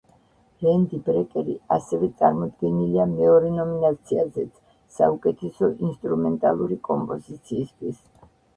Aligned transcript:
რენდი 0.67 0.99
ბრეკერი 1.09 1.53
ასევე 1.75 2.09
წარდგენილია 2.21 3.05
მეორე 3.13 3.53
ნომინაციაზეც, 3.59 4.57
საუკეთესო 4.97 5.71
ინსტრუმენტალური 5.91 6.83
კომპოზიციისთვის. 6.91 8.05